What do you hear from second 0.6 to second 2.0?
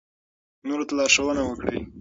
نورو ته لارښوونه وکړئ.